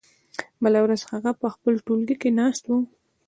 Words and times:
بله 0.63 0.79
ورځ 0.85 1.01
هغه 1.11 1.31
په 1.41 1.47
خپل 1.53 1.73
ټولګي 1.85 2.15
کې 2.21 2.29
ناست 2.39 2.63
و. 2.67 2.71